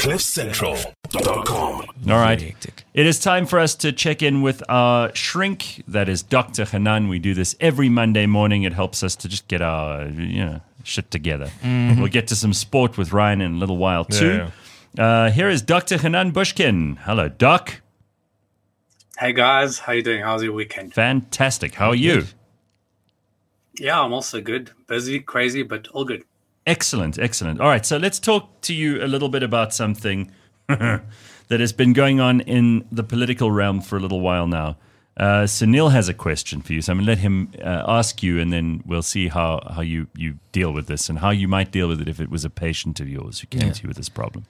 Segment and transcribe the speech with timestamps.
[0.00, 1.84] CliffCentral.com.
[2.10, 2.54] All right.
[2.94, 5.82] It is time for us to check in with our shrink.
[5.86, 6.64] That is Dr.
[6.64, 7.08] Hanan.
[7.08, 8.62] We do this every Monday morning.
[8.62, 11.50] It helps us to just get our you know shit together.
[11.62, 14.46] We'll get to some sport with Ryan in a little while too.
[14.98, 15.98] Uh, here is Dr.
[15.98, 16.96] Hanan Bushkin.
[17.02, 17.82] Hello, Doc.
[19.18, 20.22] Hey guys, how you doing?
[20.22, 20.94] How's your weekend?
[20.94, 21.74] Fantastic.
[21.74, 22.24] How are you?
[23.78, 24.70] Yeah, I'm also good.
[24.86, 26.24] Busy, crazy, but all good.
[26.70, 27.60] Excellent, excellent.
[27.60, 30.30] All right, so let's talk to you a little bit about something
[30.68, 34.76] that has been going on in the political realm for a little while now.
[35.16, 37.84] Uh, so Neil has a question for you, so I'm going to let him uh,
[37.98, 41.30] ask you, and then we'll see how, how you, you deal with this and how
[41.30, 43.72] you might deal with it if it was a patient of yours who came Yeah.
[43.72, 44.44] to you with this problem.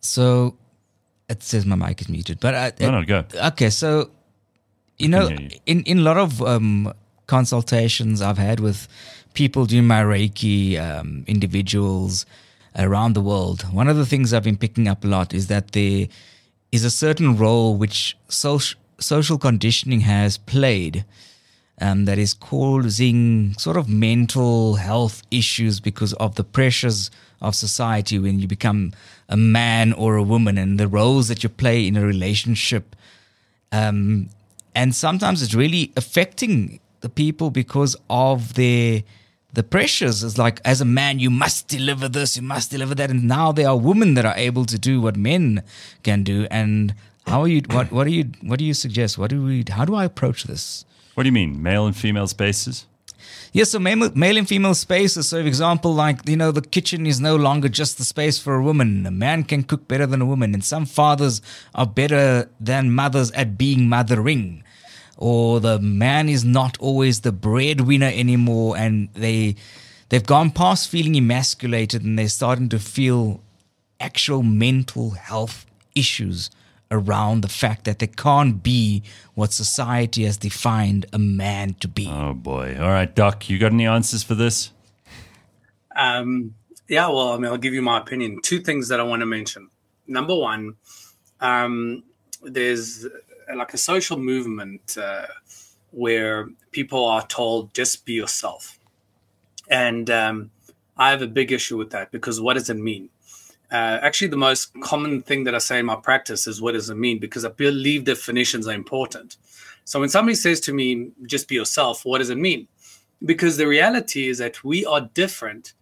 [0.00, 0.56] So
[1.28, 3.24] it says my mic is muted, but I, No, no, go.
[3.52, 4.10] Okay, so
[4.98, 5.48] you know, you.
[5.66, 6.92] in in a lot of um,
[7.26, 8.88] consultations I've had with
[9.34, 12.26] people doing my Reiki, um, individuals
[12.76, 15.72] around the world, one of the things I've been picking up a lot is that
[15.72, 16.08] there
[16.72, 21.04] is a certain role which social social conditioning has played.
[21.80, 27.10] Um, that is causing sort of mental health issues because of the pressures
[27.42, 28.92] of society when you become
[29.28, 32.94] a man or a woman and the roles that you play in a relationship
[33.74, 34.28] um,
[34.74, 39.02] and sometimes it's really affecting the people because of their
[39.58, 43.10] the pressures it's like as a man you must deliver this you must deliver that
[43.14, 45.62] and now there are women that are able to do what men
[46.02, 46.94] can do and
[47.26, 49.84] how are you what what do you what do you suggest what do we how
[49.84, 50.64] do i approach this
[51.14, 52.86] What do you mean, male and female spaces?
[53.52, 55.28] Yes, so male, male and female spaces.
[55.28, 58.56] So, for example, like, you know, the kitchen is no longer just the space for
[58.56, 59.06] a woman.
[59.06, 60.54] A man can cook better than a woman.
[60.54, 61.40] And some fathers
[61.74, 64.64] are better than mothers at being mothering.
[65.16, 68.76] Or the man is not always the breadwinner anymore.
[68.76, 69.56] And they,
[70.08, 73.40] they've gone past feeling emasculated and they're starting to feel
[74.00, 76.50] actual mental health issues
[76.90, 79.02] around the fact that they can't be
[79.34, 82.08] what society has defined a man to be.
[82.10, 82.76] Oh boy.
[82.78, 84.70] All right, Doc, you got any answers for this?
[85.96, 86.54] Um,
[86.88, 88.40] yeah, well, I mean, I'll give you my opinion.
[88.42, 89.70] Two things that I want to mention.
[90.06, 90.74] Number one,
[91.40, 92.02] um,
[92.42, 93.06] there's
[93.54, 95.26] like a social movement uh,
[95.90, 98.78] where people are told just be yourself,
[99.68, 100.50] and um,
[100.96, 103.10] I have a big issue with that because what does it mean?
[103.70, 106.90] Uh, actually, the most common thing that I say in my practice is what does
[106.90, 107.18] it mean?
[107.18, 109.36] Because I believe definitions are important.
[109.84, 112.68] So when somebody says to me, just be yourself, what does it mean?
[113.24, 115.72] Because the reality is that we are different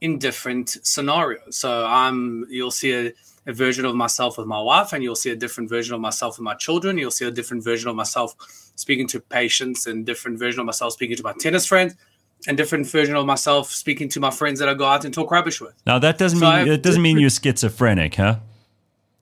[0.00, 1.56] in different scenarios.
[1.56, 3.12] So I'm you'll see a,
[3.48, 6.38] a version of myself with my wife, and you'll see a different version of myself
[6.38, 6.98] with my children.
[6.98, 8.36] You'll see a different version of myself
[8.76, 11.94] speaking to patients, and different version of myself speaking to my tennis friends,
[12.46, 15.30] and different version of myself speaking to my friends that I go out and talk
[15.30, 15.74] rubbish with.
[15.86, 18.36] Now that doesn't So mean it doesn't mean you're schizophrenic, huh?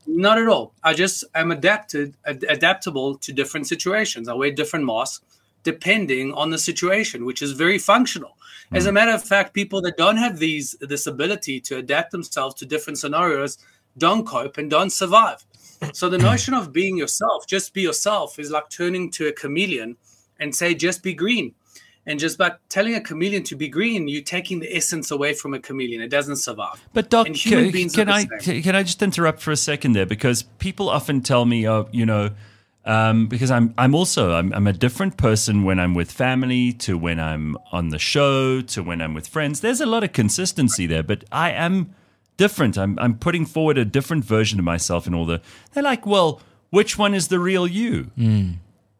[0.09, 0.72] Not at all.
[0.82, 4.28] I just am adapted, ad- adaptable to different situations.
[4.28, 5.25] I wear different masks
[5.62, 8.37] depending on the situation, which is very functional.
[8.72, 8.94] As a mm.
[8.94, 12.98] matter of fact, people that don't have these this ability to adapt themselves to different
[12.98, 13.58] scenarios
[13.98, 15.44] don't cope and don't survive.
[15.92, 19.96] So the notion of being yourself, just be yourself, is like turning to a chameleon
[20.38, 21.54] and say, just be green.
[22.08, 25.54] And just by telling a chameleon to be green, you're taking the essence away from
[25.54, 26.00] a chameleon.
[26.00, 26.80] It doesn't survive.
[26.92, 28.62] But Doc, human can, beings can I same.
[28.62, 32.06] can I just interrupt for a second there because people often tell me, oh, you
[32.06, 32.30] know,
[32.84, 36.96] um, because I'm I'm also I'm, I'm a different person when I'm with family to
[36.96, 39.60] when I'm on the show to when I'm with friends.
[39.60, 41.92] There's a lot of consistency there, but I am
[42.36, 42.76] different.
[42.78, 45.41] I'm I'm putting forward a different version of myself and all the.
[45.72, 48.04] They're like, well, which one is the real you?
[48.16, 48.52] Hmm.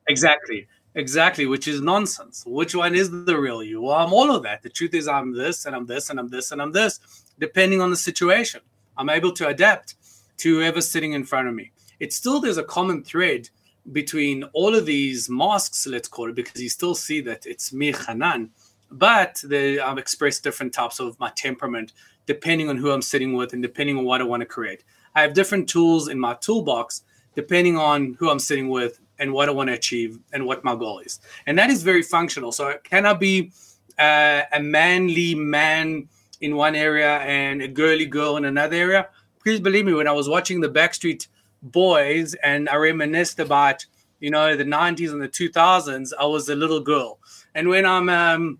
[0.09, 0.67] Exactly.
[0.95, 2.43] Exactly, which is nonsense.
[2.47, 3.83] Which one is the real you?
[3.83, 4.63] Well, I'm all of that.
[4.63, 7.01] The truth is, I'm this and I'm this and I'm this and I'm this,
[7.39, 8.63] depending on the situation.
[8.97, 9.97] I'm able to adapt
[10.39, 11.71] to whoever's sitting in front of me.
[12.01, 13.51] It's still, there's a common thread
[13.93, 17.93] between all of these masks, let's call it, because you still see that it's me,
[17.93, 18.51] Hanan,
[18.91, 21.93] but they, I've expressed different types of my temperament
[22.27, 24.85] depending on who I'm sitting with and depending on what I want to create.
[25.15, 27.03] I have different tools in my toolbox
[27.35, 30.75] depending on who I'm sitting with and what I want to achieve and what my
[30.75, 31.21] goal is.
[31.47, 32.53] And that is very functional.
[32.53, 33.53] So can I be
[33.99, 36.09] uh, a manly man
[36.41, 39.09] in one area and a girly girl in another area?
[39.43, 41.29] Please believe me, when I was watching the Backstreet
[41.63, 43.85] Boys and I reminisced about,
[44.21, 47.19] you know, the 90s and the 2000s, I was a little girl.
[47.55, 48.59] And when I'm um,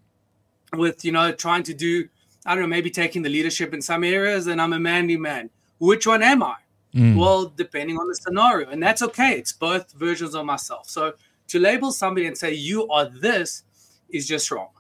[0.75, 2.09] with, you know, trying to do,
[2.47, 5.51] I don't know, maybe taking the leadership in some areas, and I'm a manly man.
[5.79, 6.55] Which one am I?
[6.95, 7.17] Mm.
[7.17, 9.33] Well, depending on the scenario, and that's okay.
[9.33, 10.89] It's both versions of myself.
[10.89, 11.15] So
[11.49, 13.65] to label somebody and say you are this
[14.09, 14.71] is just wrong.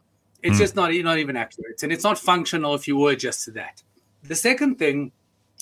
[0.43, 0.61] It's mm.
[0.61, 3.83] just not not even accurate, and it's not functional if you were just to that.
[4.23, 5.12] The second thing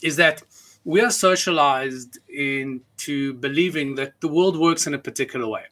[0.03, 0.43] is that
[0.85, 5.65] we are socialized into believing that the world works in a particular way.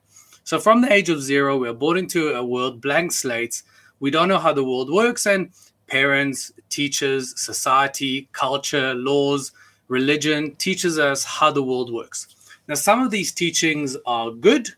[0.44, 3.62] So from the age of zero, we're born into a world blank slates.
[4.00, 5.50] We don't know how the world works, and
[5.92, 9.52] parents, teachers, society, culture, laws,
[9.88, 12.28] religion teaches us how the world works.
[12.66, 14.70] Now, some of these teachings are good,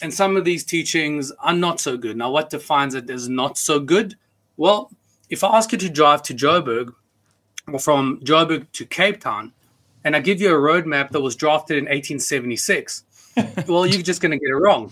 [0.00, 2.16] and some of these teachings are not so good.
[2.16, 4.14] Now, what defines it as not so good?
[4.56, 4.90] Well,
[5.28, 6.94] if I ask you to drive to Joburg,
[7.70, 9.52] or from Joburg to Cape Town,
[10.04, 13.04] and I give you a roadmap that was drafted in 1876,
[13.68, 14.90] well, you're just going to get it wrong.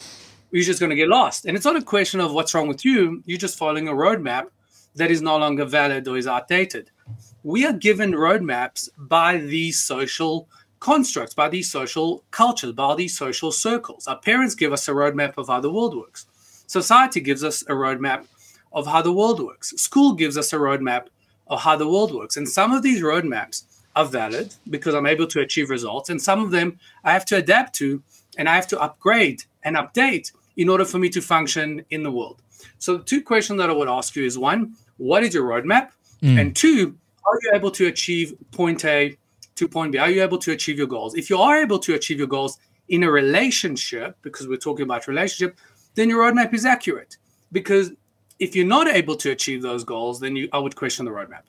[0.50, 1.46] You're just going to get lost.
[1.46, 3.22] And it's not a question of what's wrong with you.
[3.24, 4.48] You're just following a roadmap
[4.94, 6.90] that is no longer valid or is outdated.
[7.42, 10.48] We are given roadmaps by these social
[10.80, 14.06] constructs, by these social cultures, by these social circles.
[14.06, 16.26] Our parents give us a roadmap of how the world works.
[16.66, 18.26] Society gives us a roadmap
[18.72, 19.70] of how the world works.
[19.76, 21.06] School gives us a roadmap
[21.48, 22.36] of how the world works.
[22.36, 26.42] And some of these roadmaps are valid because I'm able to achieve results, and some
[26.42, 28.02] of them I have to adapt to
[28.38, 32.10] and I have to upgrade and update in order for me to function in the
[32.10, 32.42] world.
[32.78, 35.90] So, two questions that I would ask you is one, what is your roadmap?
[36.22, 36.40] Mm.
[36.40, 39.16] And two, are you able to achieve point A
[39.56, 39.98] to point B?
[39.98, 41.14] Are you able to achieve your goals?
[41.14, 45.08] If you are able to achieve your goals in a relationship, because we're talking about
[45.08, 45.58] relationship,
[45.94, 47.16] then your roadmap is accurate.
[47.52, 47.92] Because
[48.38, 51.42] if you're not able to achieve those goals, then you, I would question the roadmap.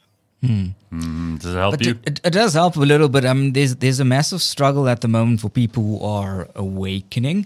[0.43, 0.75] Mm.
[0.91, 1.99] Mm, does it help but you?
[2.05, 5.07] It, it, does help a little, but um, there's there's a massive struggle at the
[5.07, 7.45] moment for people who are awakening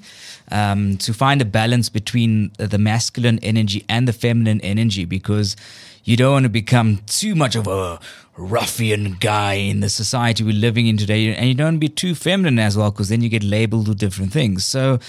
[0.52, 5.56] um, to find a balance between the masculine energy and the feminine energy because
[6.04, 8.00] you don't want to become too much of a
[8.38, 11.90] ruffian guy in the society we're living in today, and you don't want to be
[11.90, 14.64] too feminine as well because then you get labeled with different things.
[14.64, 15.00] So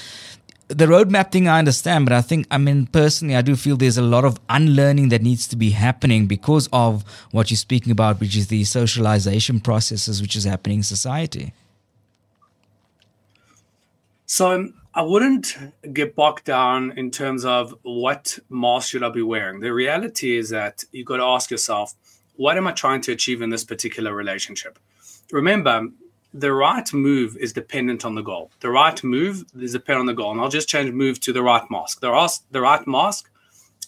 [0.68, 3.96] the roadmap thing I understand, but I think, I mean, personally, I do feel there's
[3.96, 8.20] a lot of unlearning that needs to be happening because of what you're speaking about,
[8.20, 11.54] which is the socialization processes which is happening in society.
[14.26, 15.56] So um, I wouldn't
[15.94, 19.60] get bogged down in terms of what mask should I be wearing.
[19.60, 21.94] The reality is that you've got to ask yourself,
[22.36, 24.78] what am I trying to achieve in this particular relationship?
[25.32, 25.88] Remember,
[26.34, 28.50] the right move is dependent on the goal.
[28.60, 30.32] The right move is dependent on the goal.
[30.32, 32.00] And I'll just change move to the right mask.
[32.00, 33.30] The, right, the right mask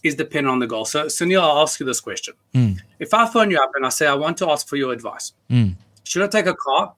[0.02, 0.84] is dependent on the goal.
[0.84, 2.34] So, Sunil, I'll ask you this question.
[2.54, 2.80] Mm.
[2.98, 5.32] If I phone you up and I say, I want to ask for your advice,
[5.50, 5.74] mm.
[6.04, 6.94] should I take a car?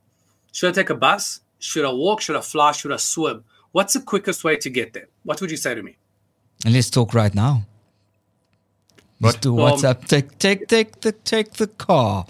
[0.53, 1.41] Should I take a bus?
[1.59, 2.21] Should I walk?
[2.21, 2.73] Should I fly?
[2.73, 3.45] Should I swim?
[3.73, 5.09] What's the quickest way to get there?
[5.25, 5.97] What would you say to me?
[6.65, 7.65] And let's talk right now.
[9.21, 10.07] Let's do WhatsApp.
[10.09, 12.27] take take take the take the car.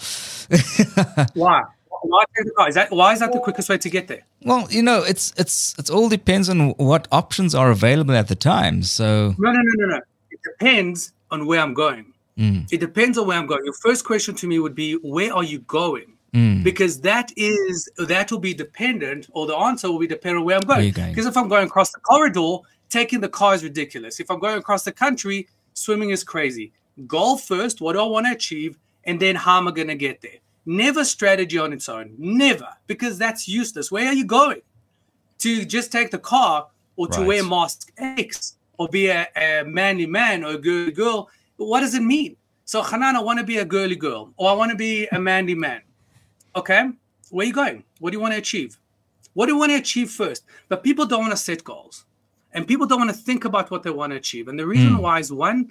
[1.35, 1.62] Why?
[2.02, 2.69] Why take the car?
[2.69, 4.22] Is that why is that the quickest way to get there?
[4.43, 8.34] Well, you know, it's it's it's all depends on what options are available at the
[8.34, 8.82] time.
[8.82, 10.00] So no, no, no, no, no.
[10.31, 12.12] It depends on where I'm going.
[12.38, 12.72] Mm.
[12.72, 13.64] It depends on where I'm going.
[13.64, 16.16] Your first question to me would be, where are you going?
[16.34, 16.64] Mm.
[16.64, 20.56] Because that is that will be dependent, or the answer will be dependent on where
[20.56, 20.93] I'm going.
[20.93, 21.10] going.
[21.10, 22.58] Because if I'm going across the corridor,
[22.88, 24.19] taking the car is ridiculous.
[24.19, 26.72] If I'm going across the country, swimming is crazy.
[27.06, 27.81] Goal first.
[27.82, 28.78] What do I want to achieve?
[29.04, 30.38] And then how am I going to get there?
[30.64, 32.14] Never strategy on its own.
[32.19, 32.69] Never.
[32.87, 33.91] Because that's useless.
[33.91, 34.62] Where are you going?
[35.41, 37.26] To just take the car or to right.
[37.26, 41.29] wear mask X or be a, a, manly man or a girly girl.
[41.56, 42.37] What does it mean?
[42.64, 45.19] So, Hanan, I want to be a girly girl or I want to be a
[45.19, 45.82] manly man.
[46.55, 46.91] Okay.
[47.31, 47.82] Where are you going?
[47.99, 48.79] What do you want to achieve?
[49.35, 50.45] What do you want to achieve first?
[50.69, 52.04] But people don't want to set goals
[52.52, 54.49] and people don't want to think about what they want to achieve.
[54.49, 55.00] And the reason mm.
[55.00, 55.71] why is one,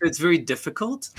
[0.00, 1.10] it's very difficult.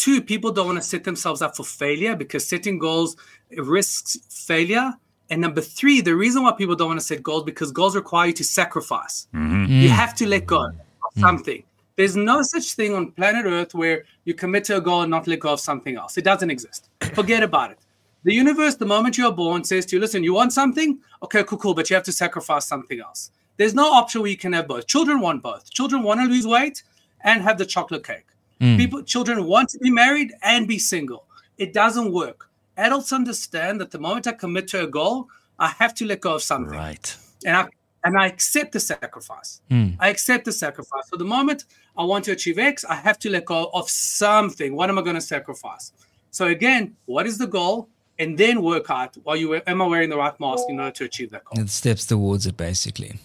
[0.00, 3.16] Two, people don't want to set themselves up for failure because setting goals
[3.58, 4.94] risks failure.
[5.28, 8.28] And number three, the reason why people don't want to set goals because goals require
[8.28, 9.28] you to sacrifice.
[9.34, 9.70] Mm-hmm.
[9.70, 9.92] You mm.
[9.92, 10.72] have to let go of
[11.14, 11.20] mm.
[11.20, 11.62] something.
[11.96, 15.26] There's no such thing on planet Earth where you commit to a goal and not
[15.26, 16.16] let go of something else.
[16.16, 16.88] It doesn't exist.
[17.12, 17.78] Forget about it.
[18.24, 20.98] The universe, the moment you're born, says to you, listen, you want something?
[21.22, 23.32] Okay, cool, cool, but you have to sacrifice something else.
[23.58, 24.86] There's no option where you can have both.
[24.86, 25.70] Children want both.
[25.70, 26.84] Children want to lose weight
[27.20, 28.24] and have the chocolate cake.
[28.60, 28.76] Mm.
[28.76, 31.24] People, children want to be married and be single.
[31.58, 32.48] It doesn't work.
[32.76, 36.34] Adults understand that the moment I commit to a goal, I have to let go
[36.34, 36.78] of something.
[36.78, 37.16] Right.
[37.44, 37.68] And I
[38.04, 39.60] and I accept the sacrifice.
[39.70, 39.96] Mm.
[40.00, 41.04] I accept the sacrifice.
[41.10, 41.64] So the moment
[41.98, 44.74] I want to achieve X, I have to let go of something.
[44.74, 45.92] What am I going to sacrifice?
[46.30, 47.88] So again, what is the goal?
[48.18, 49.16] And then work out.
[49.22, 51.62] While you am I wearing the right mask in order to achieve that goal?
[51.62, 53.18] It steps towards it, basically.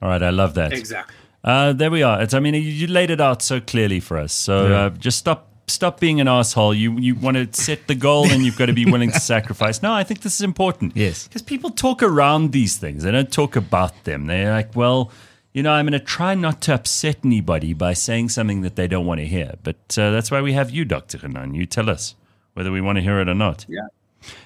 [0.00, 0.72] All right, I love that.
[0.72, 1.14] Exactly.
[1.48, 2.20] Uh, there we are.
[2.20, 4.34] It's, I mean, you laid it out so clearly for us.
[4.34, 4.80] So yeah.
[4.80, 6.74] uh, just stop stop being an asshole.
[6.74, 9.82] You you want to set the goal and you've got to be willing to sacrifice.
[9.82, 10.94] No, I think this is important.
[10.94, 13.02] Yes, because people talk around these things.
[13.02, 14.26] They don't talk about them.
[14.26, 15.10] They're like, well,
[15.54, 18.86] you know, I'm going to try not to upset anybody by saying something that they
[18.86, 19.54] don't want to hear.
[19.62, 21.54] But uh, that's why we have you, Doctor Hanan.
[21.54, 22.14] You tell us
[22.52, 23.64] whether we want to hear it or not.
[23.68, 23.88] Yeah.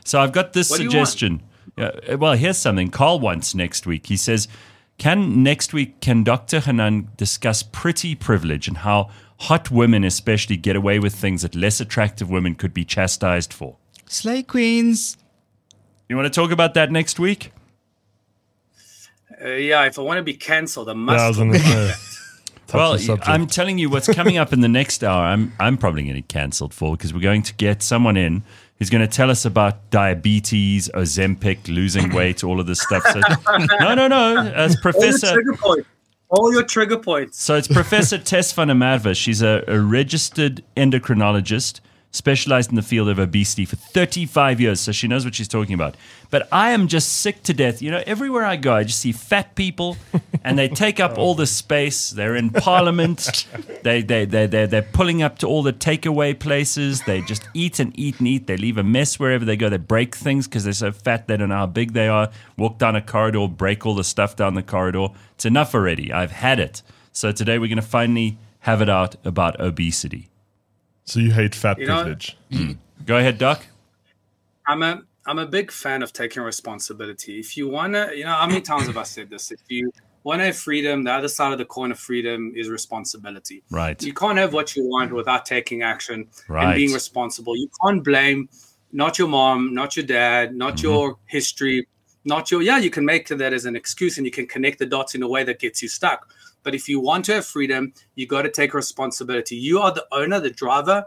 [0.04, 1.42] So I've got this what suggestion.
[1.76, 4.06] Uh, well, here's something Carl wants next week.
[4.06, 4.46] He says,
[5.02, 6.60] "Can next week can Dr.
[6.60, 11.80] Hanan discuss pretty privilege and how hot women, especially, get away with things that less
[11.80, 15.16] attractive women could be chastised for?" Slay Queens.
[16.08, 17.50] You want to talk about that next week?
[19.42, 21.18] Uh, yeah, if I want to be cancelled, I must.
[21.18, 21.94] Yeah, I was going to say.
[22.68, 23.18] touch well.
[23.22, 25.24] I'm telling you what's coming up in the next hour.
[25.24, 28.44] I'm I'm probably going to get cancelled for because we're going to get someone in
[28.82, 33.04] who's going to tell us about diabetes, Ozempic, losing weight, all of this stuff.
[33.12, 33.20] So,
[33.78, 34.38] no, no, no.
[34.38, 35.88] As All your Professor, trigger points.
[36.28, 37.40] All your trigger points.
[37.40, 39.14] so it's Professor Tess van der.
[39.14, 41.78] She's a, a registered endocrinologist,
[42.12, 45.74] specialized in the field of obesity for 35 years, so she knows what she's talking
[45.74, 45.96] about.
[46.30, 47.82] But I am just sick to death.
[47.82, 49.96] You know, everywhere I go, I just see fat people,
[50.44, 52.10] and they take up all the space.
[52.10, 53.46] They're in Parliament.
[53.82, 57.02] They they they they they're pulling up to all the takeaway places.
[57.02, 58.46] They just eat and eat and eat.
[58.46, 59.68] They leave a mess wherever they go.
[59.68, 61.26] They break things because they're so fat.
[61.26, 62.30] They don't know how big they are.
[62.56, 65.08] Walk down a corridor, break all the stuff down the corridor.
[65.34, 66.12] It's enough already.
[66.12, 66.82] I've had it.
[67.12, 70.28] So today we're going to finally have it out about obesity.
[71.04, 72.36] So you hate fat You know- privilege.
[73.06, 73.66] Go ahead, Doc.
[74.66, 77.38] I'm a I'm a big fan of taking responsibility.
[77.38, 79.52] If you wanna, you know, how many times have I said this?
[79.52, 79.92] If you
[80.24, 83.62] want to have freedom, the other side of the coin of freedom is responsibility.
[83.70, 84.00] Right.
[84.02, 86.64] You can't have what you want without taking action Right.
[86.64, 87.56] and being responsible.
[87.56, 88.48] You can't blame
[88.92, 90.86] not your mom, not your dad, not Mm-hmm.
[90.86, 91.86] your history,
[92.24, 94.86] not your yeah, you can make that as an excuse and you can connect the
[94.86, 96.28] dots in a way that gets you stuck.
[96.62, 99.56] But if you want to have freedom, you got to take responsibility.
[99.56, 101.06] You are the owner, the driver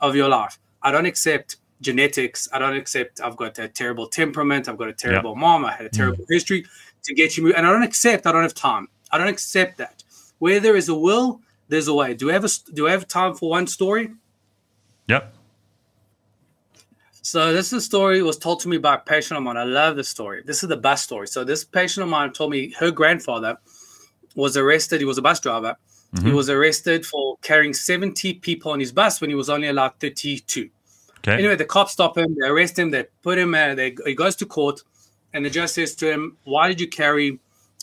[0.00, 0.58] of your life.
[0.82, 2.48] I don't accept genetics.
[2.52, 4.68] I don't accept I've got a terrible temperament.
[4.68, 5.64] I've got a terrible mom.
[5.64, 5.92] I had a mm.
[5.92, 6.64] terrible history
[7.04, 7.56] to get you moved.
[7.56, 8.88] And I don't accept I don't have time.
[9.10, 10.02] I don't accept that.
[10.38, 12.14] Where there is a will, there's a way.
[12.14, 14.10] Do we have a, do we have time for one story?
[15.08, 15.34] Yep.
[17.22, 19.56] So this is a story was told to me by a patient of mine.
[19.56, 20.42] I love this story.
[20.44, 21.26] This is the best story.
[21.26, 23.58] So this patient of mine told me her grandfather
[24.36, 25.00] was arrested.
[25.00, 25.76] He was a bus driver.
[26.22, 29.94] He was arrested for carrying 70 people on his bus when he was only allowed
[30.00, 30.70] 32.
[31.18, 31.34] Okay.
[31.34, 32.36] Anyway, the cops stop him.
[32.38, 32.90] They arrest him.
[32.90, 33.54] They put him.
[33.54, 34.82] Uh, they, he goes to court,
[35.34, 37.38] and the judge says to him, "Why did you carry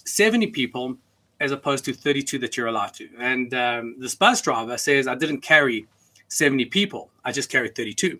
[0.06, 0.98] 70 people
[1.42, 5.16] as opposed to 32 that you're allowed to?" And um, this bus driver says, "I
[5.16, 5.86] didn't carry
[6.30, 7.10] 70 people.
[7.26, 8.20] I just carried 32."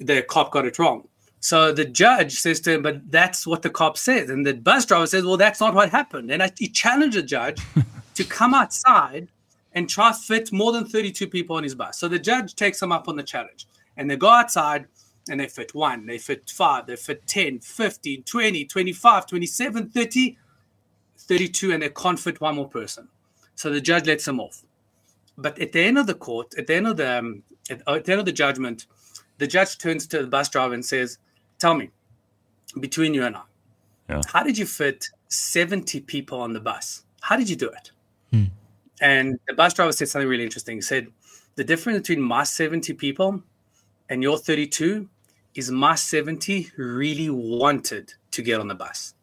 [0.00, 1.06] The cop got it wrong.
[1.46, 4.84] So the judge says to him, "But that's what the cop says." And the bus
[4.84, 7.62] driver says, "Well, that's not what happened." And I, he challenged the judge
[8.14, 9.28] to come outside
[9.72, 12.00] and try to fit more than 32 people on his bus.
[12.00, 13.68] So the judge takes him up on the challenge.
[13.96, 14.86] And they go outside
[15.30, 20.38] and they fit one, they fit five, they fit 10, 15, 20, 25, 27, 30,
[21.16, 23.06] 32, and they can't fit one more person.
[23.54, 24.64] So the judge lets them off.
[25.38, 28.04] But at the end of the court, at the end of the, um, at, at
[28.04, 28.86] the end of the judgment,
[29.38, 31.18] the judge turns to the bus driver and says,
[31.58, 31.90] Tell me,
[32.80, 33.42] between you and I,
[34.08, 34.22] Yeah.
[34.32, 37.04] how did you fit 70 people on the bus?
[37.20, 37.90] How did you do it?
[38.30, 38.44] Hmm.
[39.00, 40.76] And the bus driver said something really interesting.
[40.76, 41.08] He said,
[41.56, 43.42] The difference between my 70 people
[44.08, 45.08] and your 32
[45.54, 49.14] is my 70 really wanted to get on the bus.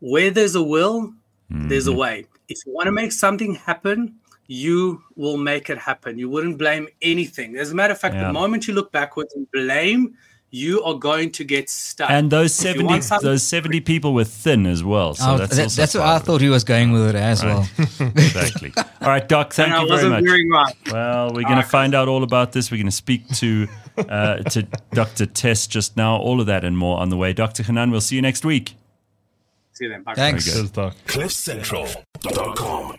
[0.00, 1.14] Where there's a will,
[1.50, 1.98] there's a mm-hmm.
[2.00, 2.26] way.
[2.48, 6.18] If you want to make something happen, you will make it happen.
[6.18, 7.56] You wouldn't blame anything.
[7.56, 8.26] As a matter of fact, Yeah.
[8.26, 10.16] the moment you look backwards and blame,
[10.54, 12.08] you are going to get stuck.
[12.08, 15.14] And those seventy, those seventy people were thin as well.
[15.14, 17.42] So Oh, that's that- also that's what I thought he was going with it as
[17.42, 17.66] well.
[18.00, 18.72] exactly.
[18.76, 19.52] All right, Doc.
[19.52, 20.24] Thank and you very wasn't much.
[20.24, 20.74] very right.
[20.92, 22.70] Well, we're going to find out all about this.
[22.70, 23.66] We're going to speak to
[23.98, 25.26] uh, to Dr.
[25.26, 26.16] Tess just now.
[26.16, 27.32] All of that and more on the way.
[27.32, 27.62] Dr.
[27.64, 28.76] Hanan, we'll see you next week.
[29.72, 30.02] See you then.
[30.04, 30.14] Bye.
[30.14, 30.44] Thanks.
[30.44, 30.52] good.
[30.54, 30.94] Cheers, Doc.
[31.06, 32.96] CliffCentral.com.